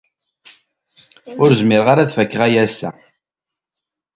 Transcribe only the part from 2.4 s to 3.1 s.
aya ass-a.